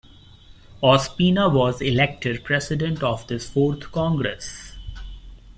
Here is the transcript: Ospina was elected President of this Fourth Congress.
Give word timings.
Ospina 0.81 1.47
was 1.53 1.79
elected 1.79 2.43
President 2.43 3.03
of 3.03 3.27
this 3.27 3.47
Fourth 3.47 3.91
Congress. 3.91 4.75